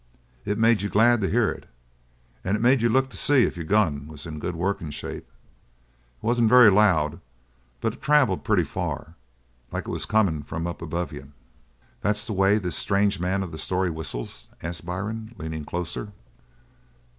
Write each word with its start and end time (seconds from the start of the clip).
It 0.45 0.57
made 0.57 0.81
you 0.81 0.89
glad 0.89 1.21
to 1.21 1.29
hear 1.29 1.51
it, 1.51 1.69
and 2.43 2.57
it 2.57 2.59
made 2.59 2.81
you 2.81 2.89
look 2.89 3.11
to 3.11 3.15
see 3.17 3.43
if 3.43 3.55
your 3.55 3.65
gun 3.67 4.07
was 4.07 4.25
in 4.25 4.39
good 4.39 4.55
workin' 4.55 4.89
shape. 4.89 5.27
It 5.27 6.23
wasn't 6.23 6.49
very 6.49 6.71
loud, 6.71 7.19
but 7.81 7.93
it 7.93 8.01
travelled 8.01 8.43
pretty 8.43 8.63
far, 8.63 9.13
like 9.71 9.85
it 9.87 9.91
was 9.91 10.07
comin' 10.07 10.41
from 10.41 10.65
up 10.65 10.81
above 10.81 11.13
you." 11.13 11.33
"That's 12.01 12.25
the 12.25 12.33
way 12.33 12.57
this 12.57 12.75
strange 12.75 13.19
man 13.19 13.43
of 13.43 13.51
the 13.51 13.59
story 13.59 13.91
whistles?" 13.91 14.47
asked 14.63 14.87
Byrne, 14.87 15.35
leaning 15.37 15.65
closer. 15.65 16.11